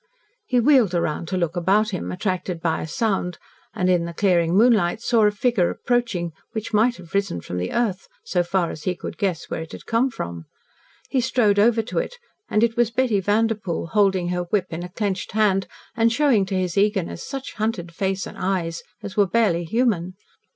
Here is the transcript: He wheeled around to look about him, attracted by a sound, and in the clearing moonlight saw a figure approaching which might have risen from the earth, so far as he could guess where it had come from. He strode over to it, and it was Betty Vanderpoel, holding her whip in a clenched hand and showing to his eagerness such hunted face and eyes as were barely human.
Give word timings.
He 0.47 0.59
wheeled 0.59 0.95
around 0.95 1.27
to 1.27 1.37
look 1.37 1.55
about 1.55 1.91
him, 1.91 2.11
attracted 2.11 2.59
by 2.59 2.81
a 2.81 2.87
sound, 2.87 3.37
and 3.75 3.87
in 3.87 4.05
the 4.05 4.15
clearing 4.15 4.55
moonlight 4.57 4.99
saw 4.99 5.27
a 5.27 5.31
figure 5.31 5.69
approaching 5.69 6.31
which 6.53 6.73
might 6.73 6.95
have 6.95 7.13
risen 7.13 7.39
from 7.39 7.59
the 7.59 7.71
earth, 7.71 8.07
so 8.25 8.41
far 8.41 8.71
as 8.71 8.81
he 8.85 8.95
could 8.95 9.15
guess 9.19 9.45
where 9.45 9.61
it 9.61 9.73
had 9.73 9.85
come 9.85 10.09
from. 10.09 10.45
He 11.11 11.21
strode 11.21 11.59
over 11.59 11.83
to 11.83 11.99
it, 11.99 12.17
and 12.49 12.63
it 12.63 12.75
was 12.75 12.89
Betty 12.89 13.19
Vanderpoel, 13.19 13.89
holding 13.93 14.29
her 14.29 14.41
whip 14.45 14.65
in 14.73 14.81
a 14.81 14.89
clenched 14.89 15.33
hand 15.33 15.67
and 15.95 16.11
showing 16.11 16.47
to 16.47 16.55
his 16.57 16.79
eagerness 16.79 17.23
such 17.23 17.53
hunted 17.53 17.93
face 17.93 18.25
and 18.25 18.39
eyes 18.39 18.81
as 19.03 19.15
were 19.15 19.27
barely 19.27 19.65
human. 19.65 20.15